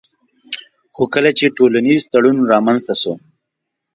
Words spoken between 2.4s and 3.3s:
رامنځته سو